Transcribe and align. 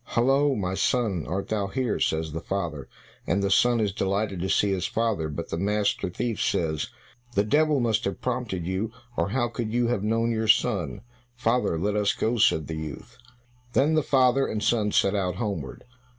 "Hollo, 0.03 0.55
my 0.55 0.73
son, 0.73 1.27
art 1.27 1.49
thou 1.49 1.67
here?" 1.67 1.99
says 1.99 2.31
the 2.31 2.41
father, 2.41 2.89
and 3.27 3.43
the 3.43 3.51
son 3.51 3.79
is 3.79 3.93
delighted 3.93 4.39
to 4.39 4.49
see 4.49 4.71
his 4.71 4.87
father, 4.87 5.29
but 5.29 5.49
the 5.49 5.59
master 5.59 6.09
thief 6.09 6.41
says, 6.41 6.87
"The 7.35 7.43
devil 7.43 7.79
must 7.79 8.05
have 8.05 8.19
prompted 8.19 8.65
you, 8.65 8.91
or 9.15 9.29
how 9.29 9.47
could 9.47 9.71
you 9.71 9.89
have 9.89 10.01
known 10.03 10.31
your 10.31 10.47
son?" 10.47 11.01
"Father, 11.35 11.77
let 11.77 11.95
us 11.95 12.13
go," 12.13 12.37
said 12.39 12.65
the 12.65 12.77
youth. 12.77 13.19
Then 13.73 13.93
the 13.93 14.01
father 14.01 14.47
and 14.47 14.63
son 14.63 14.91
set 14.91 15.13
out 15.13 15.35
homeward. 15.35 15.83